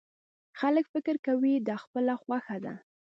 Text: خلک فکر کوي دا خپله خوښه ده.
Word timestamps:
خلک 0.59 0.85
فکر 0.93 1.15
کوي 1.27 1.53
دا 1.67 1.75
خپله 1.83 2.13
خوښه 2.23 2.57
ده. 2.65 2.73